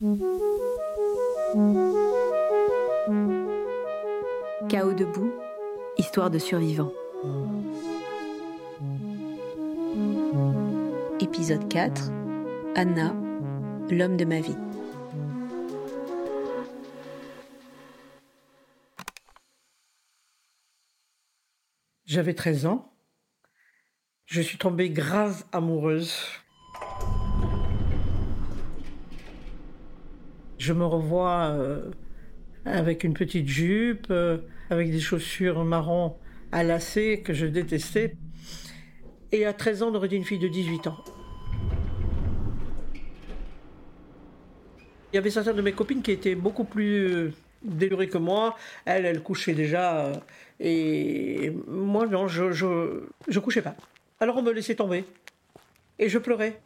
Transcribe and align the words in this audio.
Chaos 0.00 0.12
debout, 4.94 5.32
histoire 5.96 6.30
de 6.30 6.38
survivants. 6.38 6.92
Épisode 11.18 11.68
4 11.68 12.12
Anna, 12.76 13.12
l'homme 13.90 14.16
de 14.16 14.24
ma 14.24 14.40
vie. 14.40 14.54
J'avais 22.04 22.34
13 22.34 22.66
ans. 22.66 22.96
Je 24.26 24.40
suis 24.40 24.58
tombée 24.58 24.90
grave 24.90 25.44
amoureuse. 25.50 26.14
Je 30.58 30.72
me 30.72 30.84
revois 30.84 31.50
euh, 31.52 31.90
avec 32.64 33.04
une 33.04 33.14
petite 33.14 33.46
jupe, 33.46 34.08
euh, 34.10 34.38
avec 34.70 34.90
des 34.90 35.00
chaussures 35.00 35.64
marron 35.64 36.16
à 36.50 36.64
lacets 36.64 37.20
que 37.20 37.32
je 37.32 37.46
détestais. 37.46 38.16
Et 39.30 39.46
à 39.46 39.52
13 39.52 39.82
ans, 39.82 39.88
on 39.90 39.94
aurait 39.94 40.08
dit 40.08 40.16
une 40.16 40.24
fille 40.24 40.38
de 40.38 40.48
18 40.48 40.88
ans. 40.88 40.96
Il 45.12 45.16
y 45.16 45.18
avait 45.18 45.30
certaines 45.30 45.56
de 45.56 45.62
mes 45.62 45.72
copines 45.72 46.02
qui 46.02 46.10
étaient 46.10 46.34
beaucoup 46.34 46.64
plus 46.64 47.14
euh, 47.14 47.32
délurées 47.62 48.08
que 48.08 48.18
moi. 48.18 48.56
Elle, 48.84 49.06
elle 49.06 49.22
couchait 49.22 49.54
déjà. 49.54 50.12
et 50.60 51.52
moi, 51.66 52.06
non, 52.06 52.26
je, 52.26 52.50
je, 52.50 53.04
je 53.28 53.38
couchais 53.38 53.62
pas. 53.62 53.76
Alors 54.20 54.36
on 54.36 54.42
me 54.42 54.52
laissait 54.52 54.74
tomber. 54.74 55.04
Et 55.98 56.08
je 56.08 56.18
pleurais. 56.18 56.60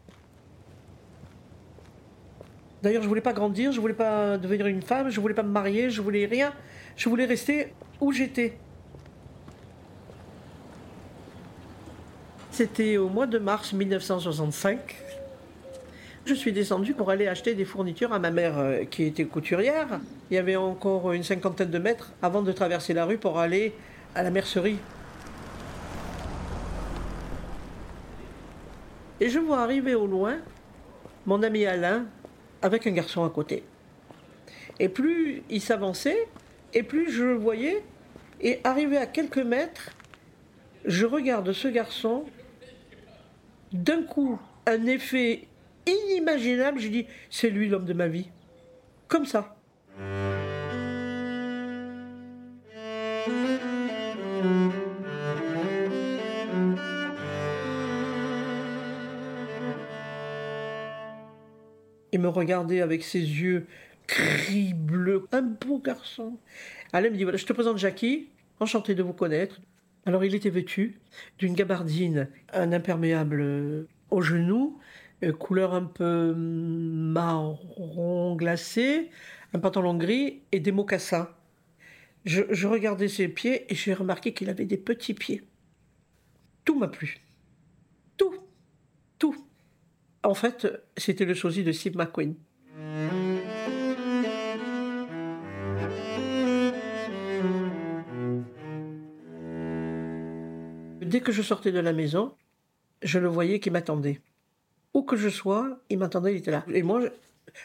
D'ailleurs, 2.82 3.02
je 3.02 3.08
voulais 3.08 3.20
pas 3.20 3.32
grandir, 3.32 3.70
je 3.70 3.80
voulais 3.80 3.94
pas 3.94 4.38
devenir 4.38 4.66
une 4.66 4.82
femme, 4.82 5.08
je 5.08 5.20
voulais 5.20 5.34
pas 5.34 5.44
me 5.44 5.50
marier, 5.50 5.88
je 5.88 6.02
voulais 6.02 6.26
rien. 6.26 6.52
Je 6.96 7.08
voulais 7.08 7.26
rester 7.26 7.72
où 8.00 8.12
j'étais. 8.12 8.58
C'était 12.50 12.96
au 12.96 13.08
mois 13.08 13.26
de 13.26 13.38
mars 13.38 13.72
1965. 13.72 14.96
Je 16.24 16.34
suis 16.34 16.52
descendue 16.52 16.92
pour 16.92 17.10
aller 17.10 17.26
acheter 17.26 17.54
des 17.54 17.64
fournitures 17.64 18.12
à 18.12 18.18
ma 18.18 18.30
mère 18.30 18.58
euh, 18.58 18.84
qui 18.84 19.04
était 19.04 19.24
couturière. 19.24 20.00
Il 20.30 20.34
y 20.34 20.38
avait 20.38 20.56
encore 20.56 21.12
une 21.12 21.24
cinquantaine 21.24 21.70
de 21.70 21.78
mètres 21.78 22.12
avant 22.20 22.42
de 22.42 22.52
traverser 22.52 22.94
la 22.94 23.04
rue 23.04 23.18
pour 23.18 23.38
aller 23.38 23.74
à 24.14 24.22
la 24.22 24.30
mercerie. 24.30 24.78
Et 29.20 29.28
je 29.28 29.38
vois 29.38 29.60
arriver 29.60 29.94
au 29.94 30.06
loin 30.06 30.36
mon 31.26 31.42
ami 31.42 31.64
Alain 31.64 32.06
avec 32.62 32.86
un 32.86 32.92
garçon 32.92 33.24
à 33.24 33.30
côté. 33.30 33.64
Et 34.78 34.88
plus 34.88 35.42
il 35.50 35.60
s'avançait, 35.60 36.28
et 36.72 36.82
plus 36.82 37.10
je 37.10 37.24
le 37.24 37.34
voyais, 37.34 37.82
et 38.40 38.60
arrivé 38.64 38.96
à 38.96 39.06
quelques 39.06 39.38
mètres, 39.38 39.90
je 40.84 41.06
regarde 41.06 41.52
ce 41.52 41.68
garçon, 41.68 42.24
d'un 43.72 44.02
coup, 44.02 44.38
un 44.66 44.86
effet 44.86 45.46
inimaginable, 45.86 46.78
je 46.80 46.88
dis, 46.88 47.06
c'est 47.30 47.50
lui 47.50 47.68
l'homme 47.68 47.84
de 47.84 47.92
ma 47.92 48.08
vie. 48.08 48.28
Comme 49.08 49.26
ça. 49.26 49.56
Me 62.22 62.28
regardait 62.28 62.80
avec 62.80 63.02
ses 63.02 63.20
yeux 63.20 63.66
gris 64.08 64.74
bleus, 64.74 65.26
un 65.32 65.42
beau 65.42 65.78
garçon. 65.78 66.38
Alain 66.92 67.10
me 67.10 67.16
dit 67.16 67.24
voilà, 67.24 67.38
je 67.38 67.46
te 67.46 67.52
présente 67.52 67.78
Jackie, 67.78 68.28
enchanté 68.60 68.94
de 68.94 69.02
vous 69.02 69.12
connaître. 69.12 69.60
Alors 70.06 70.24
il 70.24 70.34
était 70.34 70.50
vêtu 70.50 71.00
d'une 71.38 71.54
gabardine, 71.54 72.28
un 72.52 72.72
imperméable 72.72 73.86
au 74.10 74.20
genou, 74.20 74.78
euh, 75.22 75.32
couleur 75.32 75.74
un 75.74 75.84
peu 75.84 76.34
marron 76.34 78.34
glacé, 78.36 79.10
un 79.52 79.58
pantalon 79.58 79.94
gris 79.94 80.42
et 80.50 80.60
des 80.60 80.72
mocassins. 80.72 81.28
Je, 82.24 82.42
je 82.50 82.66
regardais 82.66 83.08
ses 83.08 83.28
pieds 83.28 83.70
et 83.70 83.74
j'ai 83.74 83.94
remarqué 83.94 84.32
qu'il 84.32 84.50
avait 84.50 84.64
des 84.64 84.76
petits 84.76 85.14
pieds. 85.14 85.42
Tout 86.64 86.78
m'a 86.78 86.88
plu. 86.88 87.18
En 90.24 90.34
fait, 90.34 90.68
c'était 90.96 91.24
le 91.24 91.34
sosie 91.34 91.64
de 91.64 91.72
Steve 91.72 91.96
McQueen. 91.96 92.36
Dès 101.00 101.20
que 101.20 101.32
je 101.32 101.42
sortais 101.42 101.72
de 101.72 101.80
la 101.80 101.92
maison, 101.92 102.34
je 103.02 103.18
le 103.18 103.26
voyais 103.26 103.58
qui 103.58 103.70
m'attendait. 103.70 104.20
Où 104.94 105.02
que 105.02 105.16
je 105.16 105.28
sois, 105.28 105.80
il 105.90 105.98
m'attendait, 105.98 106.34
il 106.34 106.38
était 106.38 106.52
là. 106.52 106.64
Et 106.72 106.82
moi, 106.82 107.00
je, 107.00 107.08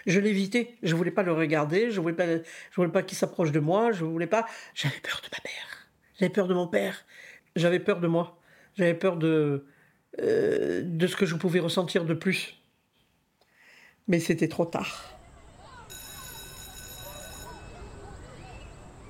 je 0.07 0.19
l'évitais. 0.19 0.75
Je 0.81 0.95
voulais 0.95 1.11
pas 1.11 1.23
le 1.23 1.33
regarder, 1.33 1.91
je 1.91 2.01
voulais 2.01 2.15
pas, 2.15 2.25
je 2.25 2.75
voulais 2.75 2.91
pas 2.91 3.03
qu'il 3.03 3.17
s'approche 3.17 3.51
de 3.51 3.59
moi, 3.59 3.91
je 3.91 4.03
voulais 4.03 4.27
pas. 4.27 4.47
J'avais 4.73 4.99
peur 5.01 5.21
de 5.23 5.29
ma 5.31 5.43
mère. 5.49 5.87
J'avais 6.19 6.31
peur 6.31 6.47
de 6.47 6.55
mon 6.55 6.67
père. 6.67 7.05
J'avais 7.55 7.79
peur 7.79 7.99
de 7.99 8.07
moi. 8.07 8.39
J'avais 8.75 8.95
peur 8.95 9.17
de, 9.17 9.65
euh, 10.21 10.81
de 10.83 11.07
ce 11.07 11.15
que 11.15 11.25
je 11.25 11.35
pouvais 11.35 11.59
ressentir 11.59 12.05
de 12.05 12.13
plus. 12.13 12.55
Mais 14.07 14.19
c'était 14.19 14.47
trop 14.47 14.65
tard. 14.65 15.17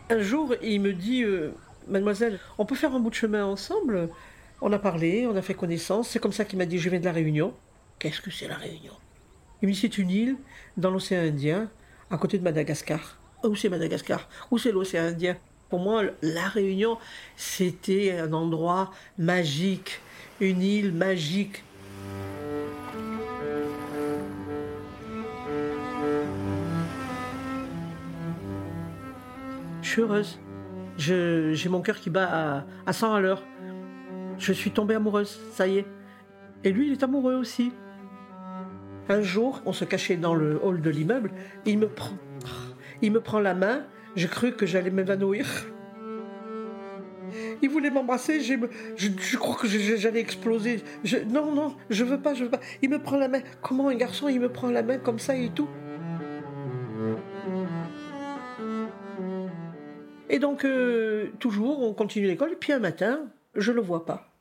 Un 0.10 0.22
jour, 0.22 0.56
il 0.62 0.82
me 0.82 0.94
dit, 0.94 1.24
euh, 1.24 1.52
mademoiselle, 1.88 2.40
on 2.58 2.66
peut 2.66 2.76
faire 2.76 2.94
un 2.96 3.00
bout 3.00 3.10
de 3.10 3.16
chemin 3.16 3.46
ensemble? 3.46 4.10
On 4.62 4.72
a 4.72 4.80
parlé, 4.80 5.28
on 5.28 5.36
a 5.36 5.42
fait 5.42 5.54
connaissance. 5.54 6.10
C'est 6.10 6.20
comme 6.20 6.32
ça 6.32 6.46
qu'il 6.46 6.58
m'a 6.58 6.66
dit, 6.66 6.80
je 6.80 6.90
viens 6.90 7.00
de 7.00 7.06
la 7.06 7.12
Réunion. 7.12 7.54
Qu'est-ce 8.00 8.22
que 8.22 8.32
c'est 8.32 8.48
la 8.48 8.56
Réunion? 8.56 8.94
Il 9.62 9.68
me 9.68 9.74
dit, 9.74 9.80
c'est 9.80 9.98
une 9.98 10.10
île 10.10 10.36
dans 10.78 10.92
l'océan 10.92 11.22
Indien, 11.22 11.70
à 12.10 12.18
côté 12.18 12.38
de 12.38 12.44
Madagascar. 12.44 13.20
Où 13.44 13.56
c'est 13.56 13.70
Madagascar 13.70 14.28
Où 14.50 14.58
c'est 14.58 14.72
l'océan 14.72 15.04
Indien? 15.04 15.38
Pour 15.70 15.80
moi, 15.80 16.04
la 16.22 16.48
Réunion, 16.48 16.98
c'était 17.36 18.18
un 18.18 18.32
endroit 18.32 18.92
magique, 19.18 20.00
une 20.40 20.62
île 20.62 20.94
magique. 20.94 21.64
Je 29.82 29.90
suis 29.90 30.02
heureuse. 30.02 30.40
J'ai 30.98 31.70
mon 31.70 31.82
cœur 31.82 32.00
qui 32.00 32.10
bat 32.10 32.30
à, 32.32 32.66
à 32.86 32.94
100 32.94 33.14
à 33.14 33.20
l'heure. 33.20 33.44
Je 34.38 34.54
suis 34.54 34.72
tombée 34.72 34.96
amoureuse, 34.96 35.40
ça 35.52 35.68
y 35.68 35.80
est. 35.80 35.86
Et 36.64 36.72
lui, 36.72 36.88
il 36.88 36.94
est 36.94 37.04
amoureux 37.04 37.36
aussi. 37.36 37.72
Un 39.10 39.22
jour, 39.22 39.62
on 39.66 39.74
se 39.74 39.86
cachait 39.86 40.18
dans 40.18 40.36
le 40.36 40.60
hall 40.64 40.82
de 40.82 40.90
l'immeuble. 40.90 41.32
Il 41.66 41.80
me 41.80 41.88
prend, 41.88 42.16
il 43.02 43.12
me 43.12 43.22
prend 43.22 43.40
la 43.40 43.54
main. 43.54 43.84
J'ai 44.18 44.28
cru 44.28 44.52
que 44.52 44.66
j'allais 44.66 44.90
m'évanouir. 44.90 45.46
Il 47.62 47.70
voulait 47.70 47.92
m'embrasser. 47.92 48.42
Je, 48.42 49.38
crois 49.38 49.56
que 49.56 49.68
j'allais 49.68 50.20
exploser. 50.20 50.84
Non, 51.30 51.54
non, 51.54 51.76
je 51.92 52.04
veux 52.04 52.20
pas, 52.20 52.34
je 52.34 52.46
veux 52.46 52.50
pas. 52.50 52.60
Il 52.82 52.90
me 52.90 52.98
prend 52.98 53.18
la 53.18 53.28
main. 53.28 53.42
Comment 53.62 53.90
un 53.90 53.96
garçon, 53.96 54.28
il 54.28 54.40
me 54.40 54.50
prend 54.50 54.72
la 54.72 54.82
main 54.82 54.98
comme 54.98 55.20
ça 55.20 55.36
et 55.36 55.50
tout? 55.50 55.70
Et 60.32 60.40
donc, 60.40 60.66
euh, 60.66 61.28
toujours, 61.38 61.84
on 61.84 61.94
continue 61.94 62.26
l'école. 62.26 62.54
Et 62.54 62.56
puis 62.56 62.74
un 62.74 62.80
matin, 62.80 63.28
je 63.54 63.72
le 63.72 63.82
vois 63.82 64.04
pas. 64.04 64.34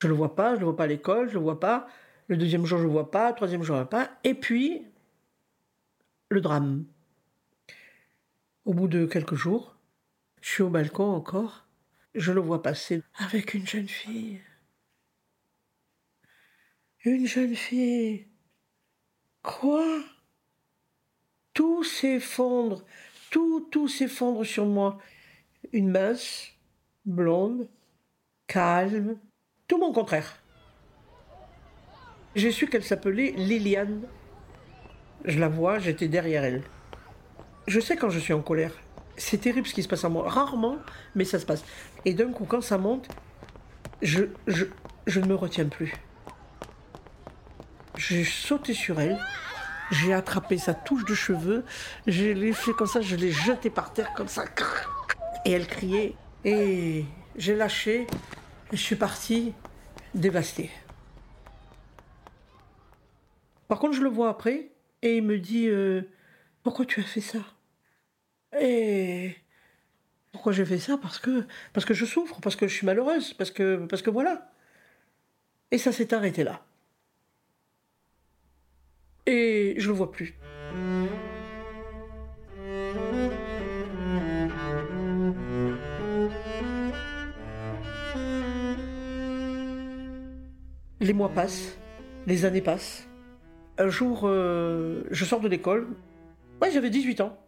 Je 0.00 0.08
le 0.08 0.14
vois 0.14 0.34
pas, 0.34 0.54
je 0.54 0.60
le 0.60 0.64
vois 0.64 0.76
pas 0.76 0.84
à 0.84 0.86
l'école, 0.86 1.28
je 1.28 1.34
le 1.34 1.40
vois 1.40 1.60
pas. 1.60 1.88
Le 2.28 2.38
deuxième 2.38 2.64
jour, 2.64 2.78
je 2.78 2.84
le 2.84 2.90
vois 2.90 3.10
pas. 3.10 3.28
Le 3.28 3.36
troisième 3.36 3.62
jour, 3.62 3.76
je 3.76 3.80
le 3.80 3.84
vois 3.84 3.90
pas. 3.90 4.08
Et 4.24 4.32
puis, 4.32 4.86
le 6.30 6.40
drame. 6.40 6.86
Au 8.64 8.72
bout 8.72 8.88
de 8.88 9.04
quelques 9.04 9.34
jours, 9.34 9.76
je 10.40 10.48
suis 10.48 10.62
au 10.62 10.70
balcon 10.70 11.04
encore. 11.04 11.66
Je 12.14 12.32
le 12.32 12.40
vois 12.40 12.62
passer 12.62 13.02
avec 13.18 13.52
une 13.52 13.66
jeune 13.66 13.88
fille. 13.88 14.40
Une 17.04 17.26
jeune 17.26 17.54
fille. 17.54 18.26
Quoi? 19.42 19.84
Tout 21.52 21.84
s'effondre. 21.84 22.84
Tout, 23.30 23.68
tout 23.70 23.88
s'effondre 23.88 24.46
sur 24.46 24.64
moi. 24.64 24.98
Une 25.72 25.90
mince, 25.90 26.52
blonde, 27.04 27.68
calme, 28.46 29.18
tout 29.68 29.76
mon 29.76 29.92
contraire. 29.92 30.42
J'ai 32.34 32.50
su 32.50 32.66
qu'elle 32.68 32.84
s'appelait 32.84 33.32
Liliane. 33.32 34.08
Je 35.26 35.38
la 35.38 35.48
vois, 35.48 35.78
j'étais 35.78 36.08
derrière 36.08 36.44
elle. 36.44 36.62
Je 37.66 37.80
sais 37.80 37.96
quand 37.96 38.10
je 38.10 38.18
suis 38.18 38.32
en 38.32 38.42
colère. 38.42 38.72
C'est 39.16 39.38
terrible 39.38 39.66
ce 39.66 39.74
qui 39.74 39.82
se 39.82 39.88
passe 39.88 40.04
en 40.04 40.10
moi. 40.10 40.28
Rarement, 40.28 40.76
mais 41.14 41.24
ça 41.24 41.38
se 41.38 41.46
passe. 41.46 41.64
Et 42.04 42.14
d'un 42.14 42.30
coup, 42.32 42.44
quand 42.44 42.60
ça 42.60 42.78
monte, 42.78 43.08
je, 44.02 44.24
ne 45.06 45.26
me 45.26 45.34
retiens 45.34 45.66
plus. 45.66 45.94
J'ai 47.96 48.24
sauté 48.24 48.74
sur 48.74 49.00
elle 49.00 49.18
J'ai 49.90 50.12
attrapé 50.12 50.58
sa 50.58 50.74
touche 50.74 51.04
de 51.04 51.14
cheveux, 51.14 51.64
je 52.06 52.24
l'ai 52.24 52.52
fait 52.52 52.72
comme 52.72 52.88
ça, 52.88 53.00
je 53.00 53.14
l'ai 53.14 53.30
jeté 53.30 53.70
par 53.70 53.92
terre 53.92 54.12
comme 54.14 54.28
ça. 54.28 54.44
Et 55.44 55.52
elle 55.52 55.66
criait. 55.66 56.14
Et 56.44 57.04
j'ai 57.36 57.54
lâché. 57.54 58.06
Je 58.72 58.78
suis 58.78 58.96
parti 58.96 59.52
dévasté. 60.14 60.70
Par 63.68 63.78
contre, 63.78 63.94
je 63.94 64.02
le 64.02 64.08
vois 64.08 64.28
après 64.28 64.70
et 65.02 65.18
il 65.18 65.22
me 65.22 65.38
dit 65.38 65.68
euh, 65.68 66.02
Pourquoi 66.62 66.84
tu 66.84 67.00
as 67.00 67.04
fait 67.04 67.20
ça? 67.20 67.38
Et 68.60 69.36
pourquoi 70.32 70.52
j'ai 70.52 70.64
fait 70.64 70.78
ça? 70.78 70.98
Parce 70.98 71.18
que 71.18 71.46
parce 71.72 71.84
que 71.86 71.94
je 71.94 72.04
souffre, 72.04 72.40
parce 72.40 72.56
que 72.56 72.68
je 72.68 72.74
suis 72.74 72.86
malheureuse, 72.86 73.34
parce 73.34 73.50
que 73.50 73.86
parce 73.86 74.02
que 74.02 74.10
voilà. 74.10 74.50
Et 75.70 75.78
ça 75.78 75.92
s'est 75.92 76.14
arrêté 76.14 76.44
là. 76.44 76.64
Et 79.26 79.74
je 79.78 79.88
le 79.88 79.94
vois 79.94 80.12
plus. 80.12 80.34
Les 91.00 91.12
mois 91.12 91.28
passent, 91.28 91.76
les 92.26 92.44
années 92.44 92.62
passent. 92.62 93.06
Un 93.78 93.88
jour, 93.88 94.22
euh, 94.24 95.02
je 95.10 95.24
sors 95.24 95.40
de 95.40 95.48
l'école. 95.48 95.88
Ouais, 96.62 96.70
j'avais 96.70 96.90
18 96.90 97.20
ans. 97.20 97.43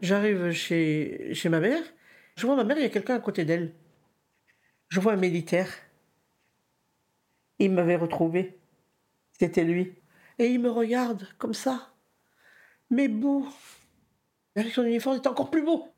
J'arrive 0.00 0.52
chez, 0.52 1.34
chez 1.34 1.48
ma 1.48 1.60
mère. 1.60 1.82
Je 2.36 2.46
vois 2.46 2.56
ma 2.56 2.64
mère, 2.64 2.78
il 2.78 2.82
y 2.82 2.86
a 2.86 2.90
quelqu'un 2.90 3.16
à 3.16 3.20
côté 3.20 3.44
d'elle. 3.44 3.74
Je 4.88 4.98
vois 4.98 5.12
un 5.12 5.16
militaire. 5.16 5.68
Il 7.58 7.72
m'avait 7.72 7.96
retrouvé. 7.96 8.58
C'était 9.38 9.64
lui. 9.64 9.94
Et 10.38 10.46
il 10.46 10.60
me 10.60 10.70
regarde 10.70 11.28
comme 11.38 11.54
ça. 11.54 11.90
Mais 12.88 13.08
beau. 13.08 13.46
Avec 14.56 14.72
son 14.72 14.84
uniforme, 14.84 15.16
il 15.16 15.18
était 15.18 15.28
encore 15.28 15.50
plus 15.50 15.62
beau. 15.62 15.88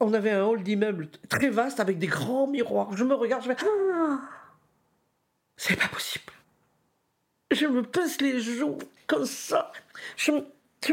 On 0.00 0.14
avait 0.14 0.30
un 0.30 0.44
hall 0.44 0.62
d'immeuble 0.62 1.08
très 1.28 1.50
vaste 1.50 1.80
avec 1.80 1.98
des 1.98 2.06
grands 2.06 2.46
miroirs. 2.46 2.96
Je 2.96 3.04
me 3.04 3.14
regarde, 3.14 3.42
je 3.42 3.52
fais 3.52 3.56
ah, 3.64 4.20
C'est 5.56 5.76
pas 5.76 5.88
possible. 5.88 6.32
Je 7.50 7.66
me 7.66 7.82
pince 7.82 8.20
les 8.20 8.40
joues 8.40 8.78
comme 9.06 9.26
ça. 9.26 9.72
Je, 10.16 10.32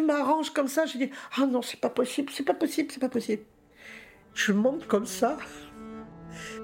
m'arrange 0.02 0.52
comme 0.52 0.68
ça. 0.68 0.86
Je 0.86 0.98
dis 0.98 1.10
Ah 1.38 1.46
non, 1.46 1.62
c'est 1.62 1.80
pas 1.80 1.90
possible, 1.90 2.32
c'est 2.32 2.44
pas 2.44 2.54
possible, 2.54 2.92
c'est 2.92 3.00
pas 3.00 3.10
possible. 3.10 3.44
Je 4.34 4.52
monte 4.52 4.88
comme 4.88 5.06
ça 5.06 5.38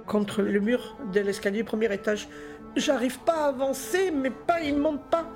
contre 0.06 0.42
le 0.42 0.60
mur 0.60 0.98
de 1.14 1.20
l'escalier, 1.22 1.64
premier 1.64 1.94
étage. 1.94 2.28
J'arrive 2.76 3.20
pas 3.20 3.46
à 3.46 3.48
avancer, 3.48 4.12
mais 4.12 4.30
pas, 4.30 4.62
il 4.62 4.78
monte 4.78 5.04
pas. 5.10 5.30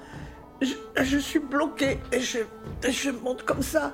Je, 0.62 1.18
suis 1.18 1.40
bloqué 1.40 2.00
et 2.12 2.20
je, 2.20 2.40
je 2.88 3.10
monte 3.12 3.44
comme 3.44 3.62
ça. 3.62 3.94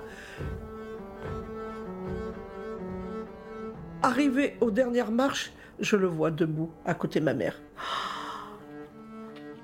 Arrivé 4.04 4.58
aux 4.62 4.72
dernières 4.72 5.12
marches, 5.12 5.52
je 5.80 5.96
le 5.96 6.08
vois 6.08 6.32
debout 6.32 6.72
à 6.86 6.94
côté 6.94 7.20
de 7.20 7.26
ma 7.26 7.34
mère. 7.34 7.60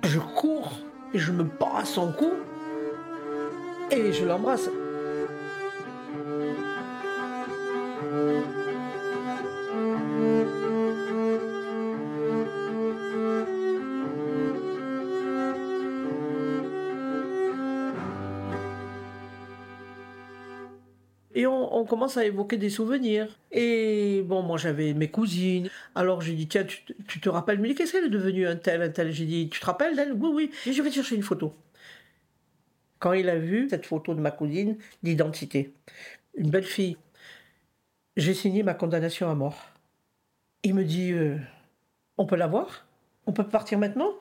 Je 0.03 0.19
cours 0.19 0.79
et 1.13 1.19
je 1.19 1.31
me 1.31 1.43
bats 1.43 1.77
à 1.77 1.85
son 1.85 2.11
cou 2.11 2.31
et 3.91 4.13
je 4.13 4.25
l'embrasse. 4.25 4.69
Et 21.37 21.45
on, 21.45 21.85
commence 21.85 22.17
à 22.17 22.25
évoquer 22.25 22.57
des 22.57 22.71
souvenirs. 22.71 23.27
Et 23.51 24.23
bon, 24.25 24.41
moi 24.41 24.57
j'avais 24.57 24.93
mes 24.93 25.07
cousines. 25.09 25.69
Alors 25.93 26.19
j'ai 26.21 26.33
dit, 26.33 26.47
tiens, 26.47 26.65
tu, 26.65 27.19
te 27.19 27.29
rappelles, 27.29 27.59
mais 27.59 27.75
qu'est-ce 27.75 27.91
qu'elle 27.91 28.05
est 28.05 28.09
devenue 28.09 28.47
un 28.47 28.55
tel, 28.55 28.81
un 28.81 28.89
tel? 28.89 29.11
J'ai 29.11 29.25
dit, 29.25 29.47
tu 29.47 29.59
te 29.59 29.65
rappelles 29.65 29.95
d'elle? 29.95 30.13
Oui, 30.13 30.29
oui. 30.33 30.51
Et 30.65 30.73
je 30.73 30.81
vais 30.81 30.89
chercher 30.89 31.15
une 31.15 31.21
photo. 31.21 31.53
Quand 32.99 33.13
il 33.13 33.29
a 33.29 33.37
vu 33.37 33.69
cette 33.69 33.85
photo 33.85 34.13
de 34.13 34.21
ma 34.21 34.31
cousine, 34.31 34.77
d'identité, 35.03 35.73
une 36.35 36.49
belle 36.49 36.65
fille, 36.65 36.97
j'ai 38.15 38.33
signé 38.33 38.63
ma 38.63 38.73
condamnation 38.73 39.29
à 39.29 39.35
mort. 39.35 39.71
Il 40.63 40.73
me 40.73 40.83
dit, 40.83 41.11
euh, 41.11 41.37
on 42.17 42.25
peut 42.25 42.35
la 42.35 42.47
voir? 42.47 42.87
On 43.27 43.33
peut 43.33 43.47
partir 43.47 43.77
maintenant? 43.77 44.13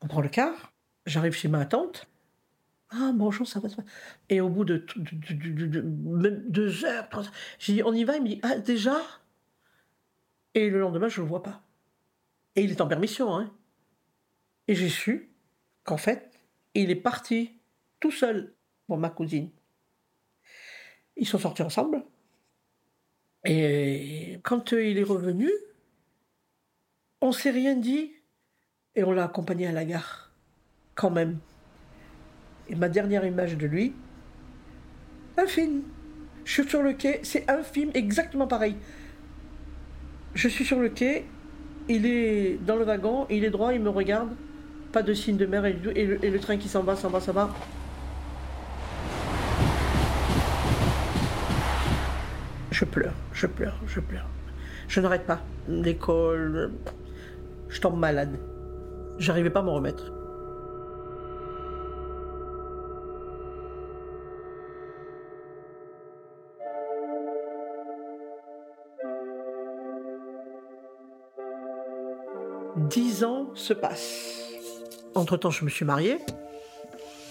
On 0.00 0.08
prend 0.08 0.20
le 0.20 0.28
car. 0.28 0.72
J'arrive 1.06 1.34
chez 1.34 1.48
ma 1.48 1.64
tante. 1.66 2.08
Ah, 2.90 3.12
bonjour, 3.14 3.46
ça 3.46 3.60
va, 3.60 3.68
ça. 3.68 3.82
Et 4.28 4.40
au 4.40 4.48
bout 4.48 4.64
de, 4.64 4.84
deux 6.48 6.84
heures, 6.84 7.08
trois 7.08 7.24
heures, 7.24 7.32
j'ai 7.58 7.74
dit, 7.74 7.82
on 7.82 7.92
y 7.92 8.04
va? 8.04 8.16
Il 8.16 8.22
me 8.22 8.28
dit, 8.28 8.40
ah, 8.42 8.58
déjà? 8.58 8.96
Et 10.54 10.68
le 10.68 10.80
lendemain, 10.80 11.08
je 11.08 11.20
ne 11.20 11.24
le 11.24 11.28
vois 11.28 11.42
pas. 11.42 11.62
Et 12.56 12.62
il 12.62 12.70
est 12.70 12.80
en 12.80 12.88
permission, 12.88 13.34
hein. 13.34 13.50
Et 14.68 14.74
j'ai 14.74 14.88
su 14.88 15.30
qu'en 15.84 15.96
fait, 15.96 16.31
il 16.74 16.90
est 16.90 16.96
parti 16.96 17.52
tout 18.00 18.10
seul 18.10 18.52
pour 18.86 18.98
ma 18.98 19.10
cousine. 19.10 19.50
Ils 21.16 21.26
sont 21.26 21.38
sortis 21.38 21.62
ensemble. 21.62 22.04
Et 23.44 24.38
quand 24.42 24.72
il 24.72 24.98
est 24.98 25.02
revenu, 25.02 25.50
on 27.20 27.32
s'est 27.32 27.50
rien 27.50 27.76
dit 27.76 28.12
et 28.94 29.04
on 29.04 29.12
l'a 29.12 29.24
accompagné 29.24 29.66
à 29.66 29.72
la 29.72 29.84
gare, 29.84 30.32
quand 30.94 31.10
même. 31.10 31.38
Et 32.68 32.74
ma 32.74 32.88
dernière 32.88 33.24
image 33.24 33.56
de 33.56 33.66
lui, 33.66 33.94
un 35.36 35.46
film. 35.46 35.82
Je 36.44 36.52
suis 36.52 36.68
sur 36.68 36.82
le 36.82 36.92
quai, 36.92 37.20
c'est 37.22 37.48
un 37.48 37.62
film 37.62 37.90
exactement 37.94 38.46
pareil. 38.46 38.76
Je 40.34 40.48
suis 40.48 40.64
sur 40.64 40.80
le 40.80 40.88
quai, 40.88 41.24
il 41.88 42.06
est 42.06 42.58
dans 42.64 42.76
le 42.76 42.84
wagon, 42.84 43.26
il 43.30 43.44
est 43.44 43.50
droit, 43.50 43.72
il 43.72 43.80
me 43.80 43.90
regarde, 43.90 44.34
pas 44.92 45.02
de 45.02 45.14
signe 45.14 45.38
de 45.38 45.46
mer 45.46 45.64
et, 45.64 45.72
le, 45.72 46.38
train 46.38 46.58
qui 46.58 46.68
s'en 46.68 46.82
va, 46.82 46.94
s'en 46.94 47.08
va, 47.08 47.20
s'en 47.20 47.32
va. 47.32 47.50
Je 52.70 52.84
pleure, 52.84 53.14
je 53.32 53.46
pleure, 53.46 53.76
je 53.86 54.00
pleure. 54.00 54.26
Je 54.88 55.00
n'arrête 55.00 55.26
pas. 55.26 55.40
L'école, 55.68 56.72
je 57.68 57.80
tombe 57.80 57.98
malade. 57.98 58.38
J'arrivais 59.18 59.50
pas 59.50 59.60
à 59.60 59.62
m'en 59.62 59.74
remettre. 59.74 60.12
Dix 72.76 73.24
ans 73.24 73.50
se 73.54 73.72
passent. 73.72 74.41
Entre-temps, 75.14 75.50
je 75.50 75.64
me 75.64 75.70
suis 75.70 75.84
mariée. 75.84 76.18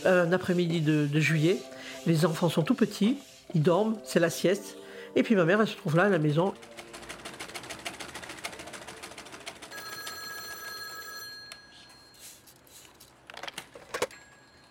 Un 0.06 0.32
après-midi 0.32 0.82
de, 0.82 1.20
juillet. 1.20 1.58
Les 2.06 2.26
enfants 2.26 2.50
sont 2.50 2.64
tout 2.64 2.76
petits. 2.76 3.18
Ils 3.54 3.62
dorment, 3.62 3.98
c'est 4.04 4.20
la 4.20 4.30
sieste. 4.30 4.78
Et 5.16 5.24
puis 5.24 5.36
ma 5.36 5.46
mère, 5.46 5.62
elle 5.62 5.68
se 5.68 5.76
trouve 5.76 5.96
là 5.96 6.04
à 6.04 6.10
la 6.10 6.20
maison. 6.20 6.54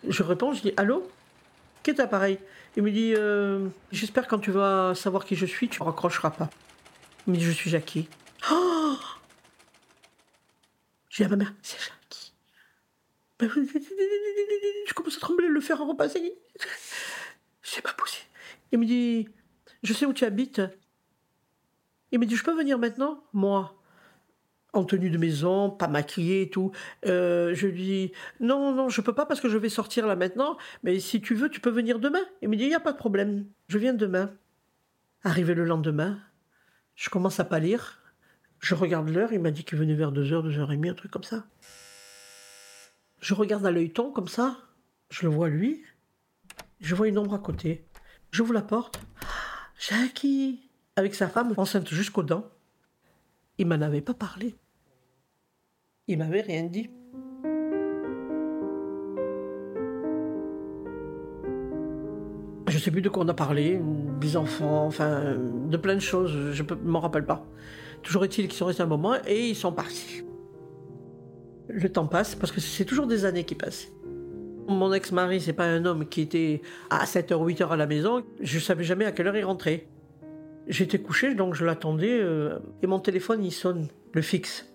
Je 0.08 0.22
réponds, 0.22 0.52
je 0.52 0.62
dis 0.62 0.72
Allô? 0.76 1.08
Qu'est 1.82 1.96
ce 1.96 2.02
appareil 2.02 2.38
Il 2.76 2.82
me 2.82 2.90
dit 2.90 3.14
euh, 3.16 3.68
J'espère 3.92 4.26
quand 4.26 4.38
tu 4.38 4.50
vas 4.50 4.94
savoir 4.94 5.24
qui 5.24 5.36
je 5.36 5.46
suis, 5.46 5.68
tu 5.68 5.80
ne 5.80 5.86
raccrocheras 5.86 6.30
pas. 6.30 6.50
Il 7.26 7.32
me 7.32 7.38
dit 7.38 7.44
Je 7.44 7.52
suis 7.52 7.70
Jackie. 7.70 8.08
Oh 8.50 8.96
dis 11.20 11.24
à 11.24 11.28
ma 11.28 11.36
mère 11.36 11.52
C'est. 11.62 11.76
Je 13.40 14.94
commence 14.94 15.16
à 15.16 15.20
trembler, 15.20 15.48
le 15.48 15.60
faire 15.60 15.78
repasser. 15.78 16.34
C'est 17.62 17.82
pas 17.82 17.92
possible. 17.92 18.26
Il 18.72 18.78
me 18.78 18.86
dit 18.86 19.28
Je 19.82 19.92
sais 19.92 20.06
où 20.06 20.12
tu 20.12 20.24
habites. 20.24 20.62
Il 22.12 22.18
me 22.18 22.26
dit 22.26 22.36
Je 22.36 22.44
peux 22.44 22.56
venir 22.56 22.78
maintenant? 22.78 23.22
Moi, 23.32 23.76
en 24.72 24.84
tenue 24.84 25.10
de 25.10 25.18
maison, 25.18 25.70
pas 25.70 25.88
maquillée 25.88 26.42
et 26.42 26.50
tout. 26.50 26.72
Euh, 27.06 27.54
je 27.54 27.66
lui 27.66 27.82
dis 27.82 28.12
Non, 28.40 28.72
non, 28.72 28.88
je 28.88 29.00
peux 29.00 29.14
pas 29.14 29.26
parce 29.26 29.40
que 29.40 29.48
je 29.48 29.58
vais 29.58 29.68
sortir 29.68 30.06
là 30.06 30.16
maintenant. 30.16 30.56
Mais 30.82 30.98
si 31.00 31.20
tu 31.20 31.34
veux, 31.34 31.48
tu 31.48 31.60
peux 31.60 31.70
venir 31.70 31.98
demain. 31.98 32.24
Il 32.42 32.48
me 32.48 32.56
dit 32.56 32.64
Il 32.64 32.68
n'y 32.68 32.74
a 32.74 32.80
pas 32.80 32.92
de 32.92 32.98
problème. 32.98 33.46
Je 33.68 33.78
viens 33.78 33.94
demain. 33.94 34.32
Arrivé 35.22 35.54
le 35.54 35.64
lendemain, 35.64 36.18
je 36.94 37.10
commence 37.10 37.40
à 37.40 37.44
pâlir. 37.44 38.00
Je 38.58 38.74
regarde 38.74 39.08
l'heure. 39.10 39.32
Il 39.32 39.40
m'a 39.40 39.50
dit 39.50 39.64
qu'il 39.64 39.78
venait 39.78 39.94
vers 39.94 40.12
2h, 40.12 40.48
2h30, 40.48 40.90
un 40.90 40.94
truc 40.94 41.10
comme 41.10 41.24
ça. 41.24 41.44
Je 43.20 43.34
regarde 43.34 43.66
à 43.66 43.70
l'œilleton 43.70 44.10
comme 44.10 44.28
ça, 44.28 44.56
je 45.10 45.26
le 45.26 45.32
vois 45.32 45.50
lui, 45.50 45.84
je 46.80 46.94
vois 46.94 47.08
une 47.08 47.18
ombre 47.18 47.34
à 47.34 47.38
côté. 47.38 47.84
J'ouvre 48.30 48.54
la 48.54 48.62
porte. 48.62 49.00
Jackie 49.78 50.70
Avec 50.96 51.14
sa 51.14 51.28
femme 51.28 51.52
enceinte 51.56 51.88
jusqu'aux 51.88 52.22
dents. 52.22 52.46
Il 53.58 53.66
m'en 53.66 53.80
avait 53.82 54.00
pas 54.00 54.14
parlé. 54.14 54.54
Il 56.06 56.18
m'avait 56.18 56.40
rien 56.40 56.64
dit. 56.64 56.88
Je 62.68 62.78
sais 62.78 62.90
plus 62.90 63.02
de 63.02 63.08
quoi 63.10 63.24
on 63.24 63.28
a 63.28 63.34
parlé, 63.34 63.80
des 64.20 64.36
enfants, 64.36 64.86
enfin, 64.86 65.36
de 65.36 65.76
plein 65.76 65.96
de 65.96 66.00
choses, 66.00 66.52
je 66.52 66.62
ne 66.62 66.74
m'en 66.88 67.00
rappelle 67.00 67.26
pas. 67.26 67.44
Toujours 68.02 68.24
est-il 68.24 68.48
qu'ils 68.48 68.56
sont 68.56 68.66
restés 68.66 68.82
un 68.82 68.86
moment 68.86 69.16
et 69.26 69.50
ils 69.50 69.56
sont 69.56 69.72
partis. 69.72 70.22
Le 71.72 71.88
temps 71.88 72.06
passe 72.06 72.34
parce 72.34 72.52
que 72.52 72.60
c'est 72.60 72.84
toujours 72.84 73.06
des 73.06 73.24
années 73.24 73.44
qui 73.44 73.54
passent. 73.54 73.88
Mon 74.68 74.92
ex-mari, 74.92 75.40
c'est 75.40 75.52
pas 75.52 75.64
un 75.64 75.84
homme 75.84 76.08
qui 76.08 76.20
était 76.20 76.62
à 76.90 77.04
7h, 77.04 77.32
8h 77.32 77.68
à 77.68 77.76
la 77.76 77.86
maison. 77.86 78.24
Je 78.40 78.58
savais 78.58 78.84
jamais 78.84 79.04
à 79.04 79.12
quelle 79.12 79.26
heure 79.26 79.36
il 79.36 79.44
rentrait. 79.44 79.86
J'étais 80.68 80.98
couché, 80.98 81.34
donc 81.34 81.54
je 81.54 81.64
l'attendais, 81.64 82.20
euh, 82.20 82.58
et 82.82 82.86
mon 82.86 83.00
téléphone, 83.00 83.44
il 83.44 83.50
sonne, 83.50 83.88
le 84.12 84.22
fixe. 84.22 84.66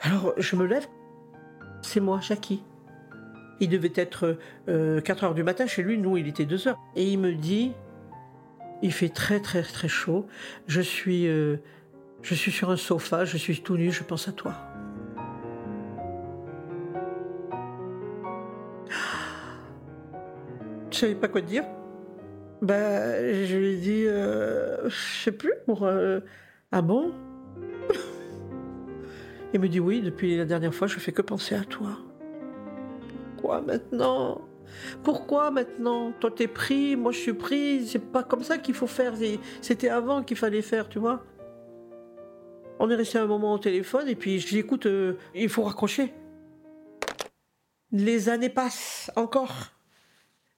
Alors, 0.00 0.32
je 0.38 0.56
me 0.56 0.64
lève. 0.64 0.86
C'est 1.82 2.00
moi, 2.00 2.20
Jackie. 2.20 2.62
Il 3.60 3.68
devait 3.68 3.92
être 3.94 4.38
4 4.66 4.68
euh, 4.68 5.00
heures 5.22 5.34
du 5.34 5.42
matin 5.42 5.66
chez 5.66 5.82
lui, 5.82 5.98
nous, 5.98 6.16
il 6.16 6.28
était 6.28 6.46
2 6.46 6.68
heures. 6.68 6.78
Et 6.96 7.10
il 7.10 7.18
me 7.18 7.34
dit, 7.34 7.72
il 8.82 8.92
fait 8.92 9.08
très, 9.08 9.40
très, 9.40 9.62
très 9.62 9.88
chaud. 9.88 10.26
Je 10.66 10.80
suis, 10.80 11.26
euh, 11.26 11.56
je 12.28 12.34
suis 12.34 12.52
sur 12.52 12.68
un 12.68 12.76
sofa, 12.76 13.24
je 13.24 13.38
suis 13.38 13.62
tout 13.62 13.78
nu, 13.78 13.90
je 13.90 14.04
pense 14.04 14.28
à 14.28 14.32
toi. 14.32 14.52
Je 20.90 20.96
savais 20.98 21.14
pas 21.14 21.28
quoi 21.28 21.40
dire? 21.40 21.64
Bah, 22.60 23.22
je 23.22 23.56
lui 23.56 23.68
ai 23.68 23.76
dit, 23.76 24.04
euh, 24.06 24.90
je 24.90 25.22
sais 25.24 25.32
plus, 25.32 25.54
pour. 25.64 25.84
Euh, 25.84 26.20
ah 26.70 26.82
bon? 26.82 27.14
Il 29.54 29.60
me 29.60 29.68
dit 29.68 29.80
oui, 29.80 30.02
depuis 30.02 30.36
la 30.36 30.44
dernière 30.44 30.74
fois, 30.74 30.86
je 30.86 30.98
fais 30.98 31.12
que 31.12 31.22
penser 31.22 31.54
à 31.54 31.64
toi. 31.64 31.96
Pourquoi 33.36 33.62
maintenant? 33.62 34.42
Pourquoi 35.02 35.50
maintenant? 35.50 36.12
Toi 36.20 36.30
t'es 36.30 36.46
pris, 36.46 36.94
moi 36.94 37.10
je 37.10 37.18
suis 37.18 37.32
pris, 37.32 37.86
c'est 37.86 38.12
pas 38.12 38.22
comme 38.22 38.42
ça 38.42 38.58
qu'il 38.58 38.74
faut 38.74 38.86
faire, 38.86 39.14
c'était 39.62 39.88
avant 39.88 40.22
qu'il 40.22 40.36
fallait 40.36 40.60
faire, 40.60 40.90
tu 40.90 40.98
vois. 40.98 41.24
On 42.78 42.90
est 42.90 42.94
resté 42.94 43.18
un 43.18 43.26
moment 43.26 43.54
au 43.54 43.58
téléphone 43.58 44.08
et 44.08 44.14
puis 44.14 44.38
je 44.38 44.46
dis 44.46 44.58
écoute, 44.58 44.86
euh, 44.86 45.14
il 45.34 45.48
faut 45.48 45.64
raccrocher. 45.64 46.12
Les 47.90 48.28
années 48.28 48.50
passent 48.50 49.10
encore. 49.16 49.72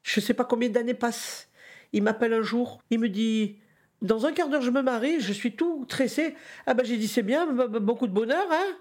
Je 0.03 0.21
sais 0.21 0.35
pas 0.35 0.45
combien 0.45 0.69
d'années 0.69 0.95
passent. 0.95 1.49
Il 1.93 2.03
m'appelle 2.03 2.35
un 2.35 2.43
jour, 2.43 2.83
il 2.91 2.99
me 2.99 3.09
dit 3.09 3.59
Dans 4.03 4.27
un 4.27 4.33
quart 4.33 4.49
d'heure, 4.49 4.63
je 4.63 4.71
me 4.71 4.83
marie, 4.83 5.21
je 5.21 5.33
suis 5.33 5.57
tout 5.57 5.87
tressé. 5.87 6.35
Ah 6.67 6.75
ben 6.75 6.85
j'ai 6.85 6.99
dit 6.99 7.09
C'est 7.09 7.23
bien, 7.23 7.47
beaucoup 7.47 8.07
de 8.07 8.13
bonheur, 8.13 8.47
hein 8.51 8.77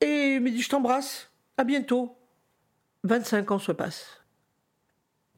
Et 0.00 0.34
il 0.34 0.40
me 0.40 0.50
dit 0.50 0.62
Je 0.62 0.68
t'embrasse, 0.68 1.30
à 1.56 1.64
bientôt. 1.64 2.16
25 3.04 3.50
ans 3.50 3.58
se 3.58 3.72
passent. 3.72 4.22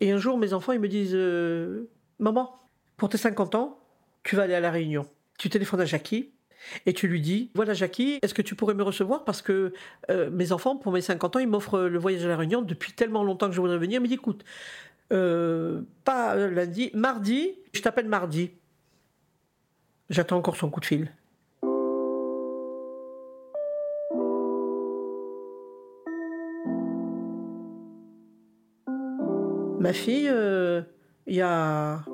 Et 0.01 0.11
un 0.11 0.19
jour, 0.19 0.37
mes 0.37 0.53
enfants, 0.53 0.73
ils 0.73 0.81
me 0.81 0.89
disent 0.89 1.15
euh, 1.15 1.89
Maman, 2.19 2.61
pour 2.97 3.09
tes 3.09 3.19
50 3.19 3.55
ans, 3.55 3.79
tu 4.23 4.37
vas 4.37 4.43
aller 4.43 4.55
à 4.55 4.61
la 4.61 4.71
réunion. 4.71 5.09
Tu 5.39 5.49
téléphones 5.49 5.81
à 5.81 5.85
Jackie 5.85 6.33
et 6.87 6.93
tu 6.93 7.09
lui 7.09 7.21
dis 7.21 7.51
Voilà, 7.55 7.75
Jackie, 7.75 8.19
est-ce 8.23 8.35
que 8.35 8.43
tu 8.43 8.55
pourrais 8.55 8.75
me 8.75 8.83
recevoir? 8.83 9.25
Parce 9.25 9.43
que 9.43 9.73
euh, 10.11 10.31
mes 10.31 10.53
enfants, 10.53 10.77
pour 10.77 10.93
mes 10.93 11.01
50 11.01 11.37
ans, 11.37 11.39
ils 11.39 11.49
m'offrent 11.49 11.81
le 11.81 11.99
voyage 11.99 12.25
à 12.25 12.29
la 12.29 12.37
Réunion 12.37 12.63
depuis 12.63 12.93
tellement 12.93 13.25
longtemps 13.25 13.49
que 13.49 13.55
je 13.55 13.61
voudrais 13.61 13.79
venir. 13.79 14.01
Dit 14.03 14.15
Écoute, 14.15 14.45
euh, 15.13 15.83
pas 16.05 16.35
lundi, 16.37 16.91
mardi, 16.95 17.53
je 17.73 17.83
t'appelle 17.83 18.09
mardi. 18.09 18.51
J'attends 20.11 20.37
encore 20.37 20.57
son 20.57 20.71
coup 20.71 20.81
de 20.81 20.87
fil. 20.87 21.13
Ma 29.81 29.93
fille, 29.93 30.29
euh, 30.29 30.83
il 31.27 31.35
y 31.35 31.41
a 31.41 32.05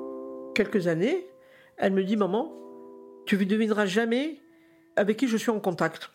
quelques 0.55 0.87
années, 0.87 1.27
elle 1.77 1.93
me 1.93 2.03
dit 2.03 2.17
Maman, 2.17 2.51
tu 3.29 3.37
ne 3.37 3.43
devineras 3.43 3.85
jamais 3.85 4.41
avec 4.95 5.17
qui 5.17 5.27
je 5.27 5.37
suis 5.37 5.51
en 5.51 5.59
contact. 5.59 6.09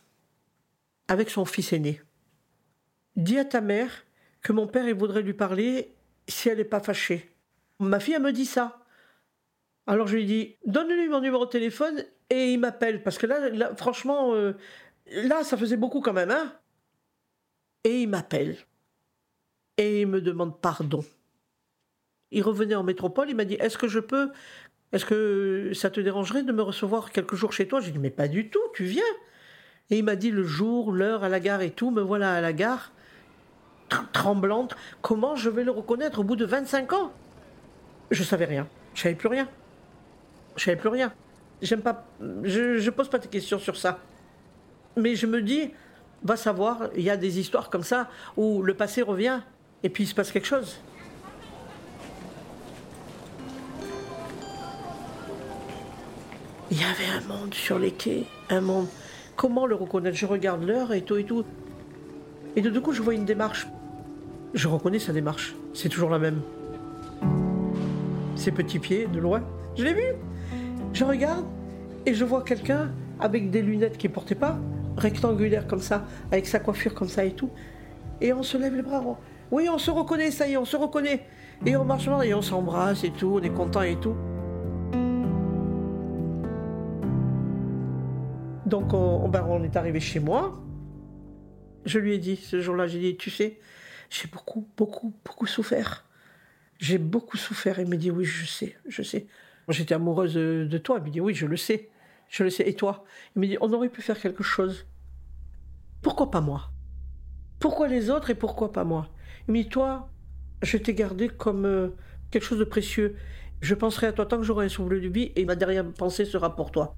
Avec 1.07 1.31
son 1.31 1.45
fils 1.45 1.73
aîné. 1.73 2.01
Dis 3.15 3.39
à 3.39 3.45
ta 3.45 3.61
mère 3.61 4.05
que 4.43 4.53
mon 4.53 4.67
père 4.67 4.89
il 4.89 4.97
voudrait 4.97 5.23
lui 5.23 5.33
parler 5.33 5.95
si 6.27 6.49
elle 6.49 6.59
n'est 6.59 6.65
pas 6.65 6.81
fâchée. 6.81 7.31
Ma 7.79 8.01
fille, 8.01 8.15
elle 8.15 8.23
me 8.23 8.33
dit 8.33 8.47
ça. 8.47 8.81
Alors 9.87 10.09
je 10.09 10.17
lui 10.17 10.27
dis, 10.27 10.57
donne-lui 10.67 11.09
mon 11.09 11.21
numéro 11.21 11.47
de 11.47 11.51
téléphone 11.51 12.03
et 12.31 12.53
il 12.53 12.59
m'appelle. 12.59 13.05
Parce 13.05 13.17
que 13.17 13.27
là, 13.27 13.77
franchement, 13.77 14.35
euh, 14.35 14.55
là, 15.07 15.45
ça 15.45 15.57
faisait 15.57 15.77
beaucoup 15.77 16.01
quand 16.01 16.15
même, 16.15 16.33
hein. 16.33 16.53
Et 17.85 18.03
il 18.03 18.09
m'appelle. 18.09 18.57
Et 19.77 20.01
il 20.01 20.09
me 20.09 20.21
demande 20.21 20.61
pardon. 20.61 21.05
Il 22.33 22.43
revenait 22.43 22.75
en 22.75 22.83
métropole, 22.83 23.31
il 23.31 23.37
m'a 23.37 23.45
dit, 23.45 23.55
est-ce 23.55 23.79
que 23.79 23.87
je 23.87 24.01
peux, 24.01 24.33
est-ce 24.95 25.05
que 25.05 25.73
ça 25.75 25.91
te 25.91 26.01
dérangerait 26.01 26.45
de 26.45 26.53
me 26.53 26.63
recevoir 26.63 27.11
quelques 27.11 27.35
jours 27.35 27.53
chez 27.53 27.67
toi? 27.67 27.81
J'ai 27.81 27.91
dit, 27.91 27.99
mais 27.99 28.11
pas 28.11 28.29
du 28.29 28.49
tout, 28.49 28.63
tu 28.75 28.85
viens. 28.85 29.03
Et 29.91 29.99
il 29.99 30.05
m'a 30.05 30.15
dit 30.15 30.31
le 30.31 30.45
jour, 30.45 30.93
l'heure 30.93 31.25
à 31.25 31.29
la 31.29 31.41
gare 31.41 31.63
et 31.63 31.73
tout, 31.73 31.91
me 31.91 32.01
voilà 32.01 32.35
à 32.35 32.41
la 32.41 32.53
gare 32.53 32.93
tremblante. 34.13 34.77
Comment 35.03 35.35
je 35.35 35.51
vais 35.51 35.65
le 35.65 35.73
reconnaître 35.73 36.21
au 36.21 36.23
bout 36.23 36.37
de 36.37 36.45
25 36.45 36.93
ans? 36.93 37.13
Je 38.13 38.23
savais 38.23 38.45
rien. 38.45 38.69
Je 38.95 39.03
savais 39.03 39.17
plus 39.17 39.27
rien. 39.27 39.49
Je 40.57 40.63
savais 40.63 40.77
plus 40.77 40.89
rien. 40.91 41.13
J'aime 41.61 41.83
pas. 41.83 42.07
Je, 42.45 42.79
je 42.79 42.91
pose 42.91 43.09
pas 43.09 43.19
de 43.19 43.27
questions 43.27 43.59
sur 43.59 43.77
ça. 43.77 43.99
Mais 44.97 45.17
je 45.17 45.27
me 45.27 45.43
dis, 45.43 45.73
va 46.23 46.37
savoir, 46.37 46.89
il 46.95 47.03
y 47.03 47.11
a 47.11 47.17
des 47.17 47.41
histoires 47.41 47.69
comme 47.69 47.83
ça 47.83 48.09
où 48.37 48.63
le 48.63 48.75
passé 48.75 49.03
revient 49.03 49.41
et 49.83 49.89
puis 49.89 50.05
il 50.05 50.07
se 50.07 50.15
passe 50.15 50.31
quelque 50.31 50.47
chose. 50.47 50.79
Il 56.75 56.81
y 56.81 56.83
avait 56.83 57.07
un 57.17 57.21
monde 57.29 57.55
sur 57.55 57.79
les 57.79 57.93
quais, 57.93 58.25
un 58.51 58.61
monde. 58.61 58.89
Comment 59.37 59.65
le 59.65 59.77
reconnaître? 59.77 60.17
Je 60.17 60.27
regarde 60.27 60.65
l'heure 60.65 60.93
et 60.93 61.03
tout 61.03 61.17
et 61.17 61.23
tout. 61.23 61.45
Et 62.57 62.63
de 62.63 62.81
coup, 62.81 62.91
je 62.91 63.01
vois 63.01 63.15
une 63.15 63.25
démarche. 63.25 63.69
Je 64.55 64.67
reconnais 64.67 64.99
sa 64.99 65.13
démarche. 65.13 65.55
C'est 65.73 65.89
toujours 65.89 66.11
la 66.11 66.19
même. 66.19 66.41
Ses 68.35 68.51
petits 68.51 68.81
pieds, 68.81 69.07
de 69.07 69.21
loin. 69.21 69.45
Je 69.77 69.85
l'ai 69.85 69.95
vu. 69.95 70.17
Je 70.93 71.05
regarde 71.05 71.45
et 72.07 72.13
je 72.13 72.25
vois 72.25 72.43
quelqu'un 72.43 72.91
avec 73.21 73.53
des 73.53 73.63
lunettes 73.63 73.97
qu'il 73.97 74.11
portait 74.11 74.35
pas, 74.35 74.59
rectangulaires 74.97 75.69
comme 75.69 75.79
ça, 75.79 76.05
avec 76.33 76.45
sa 76.49 76.59
coiffure 76.59 76.93
comme 76.93 77.09
ça 77.09 77.25
et 77.25 77.35
tout. 77.35 77.51
Et 78.21 78.33
on 78.33 78.43
se 78.43 78.59
lève 78.59 78.75
les 78.75 78.83
bras. 78.83 79.01
Oui, 79.53 79.69
on 79.73 79.79
se 79.79 79.93
reconnaît, 79.93 80.33
ça 80.33 80.49
y 80.49 80.55
est, 80.55 80.57
on 80.57 80.65
se 80.65 80.77
reconnaît. 80.77 81.25
Et 81.65 81.77
on 81.77 81.85
marche 81.85 82.09
et 82.25 82.35
on 82.35 82.43
s'embrasse 82.43 83.05
et 83.05 83.11
tout, 83.11 83.39
on 83.41 83.45
est 83.45 83.55
content 83.55 83.83
et 83.83 83.95
tout. 83.95 84.17
Donc 88.67 88.95
on, 88.95 89.29
ben, 89.29 89.45
on 89.49 89.63
est 89.63 89.77
arrivé 89.77 90.01
chez 90.01 90.21
moi. 90.21 90.61
Je 91.85 91.99
lui 91.99 92.15
ai 92.15 92.19
dit 92.19 92.37
ce 92.37 92.61
jour-là, 92.61 92.87
j'ai 92.87 92.99
dit, 92.99 93.17
tu 93.17 93.31
sais, 93.31 93.59
j'ai 94.09 94.29
beaucoup, 94.29 94.67
beaucoup, 94.77 95.15
beaucoup 95.25 95.47
souffert. 95.47 96.07
J'ai 96.79 96.99
beaucoup 96.99 97.37
souffert. 97.37 97.79
Il 97.79 97.89
me 97.89 97.97
dit, 97.97 98.11
oui, 98.11 98.25
je 98.25 98.47
sais, 98.47 98.77
je 98.89 99.03
sais. 99.03 99.27
J'étais 99.69 99.95
amoureuse 99.95 100.35
de 100.35 100.79
toi. 100.79 100.99
Il 100.99 101.05
me 101.05 101.11
dit, 101.11 101.21
oui, 101.21 101.35
je 101.35 101.47
le 101.47 101.57
sais, 101.57 101.91
je 102.29 102.45
le 102.45 102.51
sais. 102.51 102.69
Et 102.69 102.75
toi? 102.75 103.05
Il 103.37 103.41
me 103.41 103.47
dit, 103.47 103.59
on 103.61 103.73
aurait 103.73 103.89
pu 103.91 104.03
faire 104.03 104.19
quelque 104.19 104.43
chose. 104.43 104.87
Pourquoi 106.03 106.31
pas 106.31 106.41
moi? 106.41 106.71
Pourquoi 107.59 107.89
les 107.89 108.11
autres 108.11 108.31
et 108.31 108.35
pourquoi 108.35 108.73
pas 108.73 108.85
moi? 108.85 109.09
Il 109.47 109.55
me 109.55 109.63
dit, 109.63 109.69
toi, 109.69 110.11
je 110.63 110.77
t'ai 110.79 110.95
gardé 110.95 111.29
comme 111.29 111.67
euh, 111.67 111.89
quelque 112.31 112.45
chose 112.45 112.59
de 112.59 112.65
précieux. 112.65 113.17
Je 113.61 113.75
penserai 113.75 114.09
à 114.09 114.13
toi 114.13 114.27
tant 114.27 114.39
que 114.39 114.43
j'aurai 114.43 114.67
un 114.67 114.69
souffle 114.69 115.01
de 115.01 115.09
vie 115.09 115.33
et 115.37 115.45
ma 115.45 115.57
dernière 115.57 115.91
pensée 115.93 116.25
sera 116.25 116.57
pour 116.57 116.71
toi. 116.71 116.95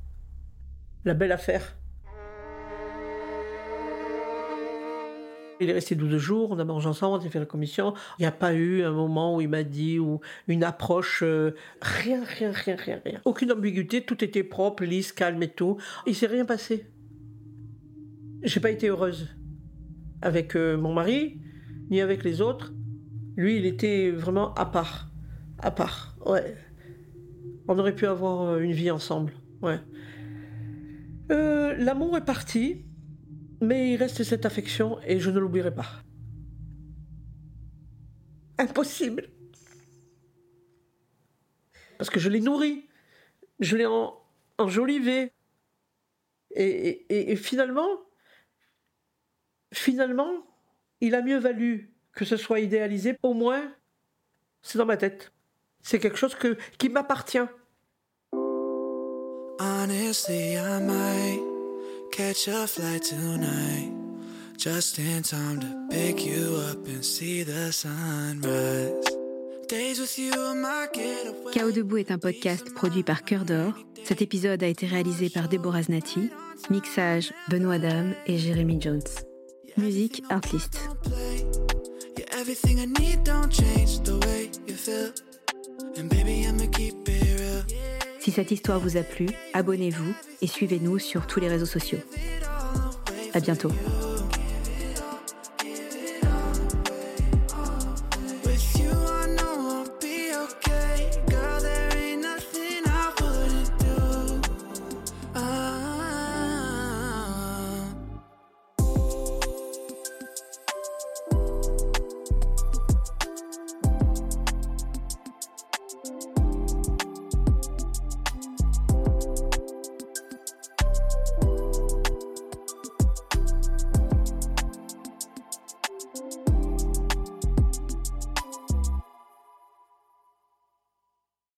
La 1.06 1.14
belle 1.14 1.30
affaire. 1.30 1.76
Il 5.60 5.70
est 5.70 5.72
resté 5.72 5.94
12 5.94 6.18
jours, 6.18 6.50
on 6.50 6.58
a 6.58 6.64
mangé 6.64 6.88
ensemble, 6.88 7.22
on 7.22 7.26
a 7.26 7.30
fait 7.30 7.38
la 7.38 7.46
commission. 7.46 7.94
Il 8.18 8.22
n'y 8.22 8.26
a 8.26 8.32
pas 8.32 8.54
eu 8.54 8.82
un 8.82 8.90
moment 8.90 9.36
où 9.36 9.40
il 9.40 9.48
m'a 9.48 9.62
dit, 9.62 10.00
ou 10.00 10.20
une 10.48 10.64
approche, 10.64 11.22
euh, 11.22 11.54
rien, 11.80 12.24
rien, 12.24 12.50
rien, 12.50 12.74
rien, 12.74 13.00
rien. 13.04 13.20
Aucune 13.24 13.52
ambiguïté, 13.52 14.02
tout 14.02 14.22
était 14.24 14.42
propre, 14.42 14.82
lisse, 14.82 15.12
calme 15.12 15.40
et 15.44 15.48
tout. 15.48 15.78
Il 16.08 16.16
s'est 16.16 16.26
rien 16.26 16.44
passé. 16.44 16.86
J'ai 18.42 18.58
pas 18.58 18.70
été 18.70 18.88
heureuse 18.88 19.28
avec 20.22 20.56
euh, 20.56 20.76
mon 20.76 20.92
mari, 20.92 21.40
ni 21.88 22.00
avec 22.00 22.24
les 22.24 22.40
autres. 22.40 22.74
Lui, 23.36 23.58
il 23.58 23.64
était 23.64 24.10
vraiment 24.10 24.52
à 24.54 24.66
part. 24.66 25.08
À 25.60 25.70
part, 25.70 26.16
ouais. 26.26 26.56
On 27.68 27.78
aurait 27.78 27.94
pu 27.94 28.06
avoir 28.06 28.42
euh, 28.42 28.58
une 28.58 28.72
vie 28.72 28.90
ensemble, 28.90 29.34
ouais. 29.62 29.78
L'amour 31.28 32.16
est 32.16 32.24
parti. 32.24 32.84
Mais 33.60 33.92
il 33.92 33.96
reste 33.96 34.22
cette 34.22 34.44
affection 34.44 35.00
et 35.02 35.18
je 35.18 35.30
ne 35.30 35.38
l'oublierai 35.38 35.74
pas. 35.74 35.86
Impossible. 38.58 39.30
Parce 41.98 42.10
que 42.10 42.20
je 42.20 42.28
l'ai 42.28 42.40
nourri, 42.40 42.86
je 43.60 43.76
l'ai 43.76 43.86
enjolivé. 44.58 45.32
Et, 46.54 47.32
et, 47.32 47.36
finalement, 47.36 47.88
finalement, 49.72 50.46
il 51.00 51.14
a 51.14 51.22
mieux 51.22 51.38
valu 51.38 51.92
que 52.12 52.24
ce 52.24 52.38
soit 52.38 52.60
idéalisé, 52.60 53.18
au 53.22 53.34
moins, 53.34 53.74
c'est 54.62 54.78
dans 54.78 54.86
ma 54.86 54.96
tête. 54.96 55.32
C'est 55.82 55.98
quelque 55.98 56.16
chose 56.16 56.34
que, 56.34 56.56
qui 56.78 56.88
m'appartient. 56.88 57.46
Honestly, 59.88 60.58
I 60.58 60.80
might 60.80 61.40
catch 62.10 62.48
a 62.48 62.66
flight 62.66 63.04
tonight. 63.04 63.92
Just 64.58 64.98
in 64.98 65.22
time 65.22 65.60
to 65.60 65.86
pick 65.90 66.26
you 66.26 66.56
up 66.68 66.84
and 66.88 67.04
see 67.04 67.44
the 67.44 67.70
sunrise. 67.70 68.92
Chaos 71.52 71.70
debout 71.70 71.98
est 71.98 72.10
un 72.10 72.18
podcast 72.18 72.74
produit 72.74 73.04
par 73.04 73.22
Cœur 73.22 73.44
d'Or. 73.44 73.74
Cet 74.02 74.22
épisode 74.22 74.60
a 74.64 74.66
été 74.66 74.86
réalisé 74.86 75.30
par 75.30 75.48
Deborah 75.48 75.84
Znati. 75.84 76.30
Mixage 76.68 77.32
Benoît 77.48 77.78
Dame 77.78 78.14
et 78.26 78.38
Jérémy 78.38 78.80
Jones. 78.80 79.06
Musique 79.76 80.24
Artlist. 80.30 80.80
Si 88.26 88.32
cette 88.32 88.50
histoire 88.50 88.80
vous 88.80 88.96
a 88.96 89.04
plu, 89.04 89.28
abonnez-vous 89.54 90.12
et 90.42 90.48
suivez-nous 90.48 90.98
sur 90.98 91.28
tous 91.28 91.38
les 91.38 91.46
réseaux 91.46 91.64
sociaux. 91.64 92.00
À 93.34 93.38
bientôt. 93.38 93.70